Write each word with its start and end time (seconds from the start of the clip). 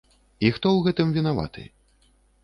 І 0.47 0.49
хто 0.55 0.69
ў 0.77 0.79
гэтым 0.87 1.11
вінаваты? 1.17 1.67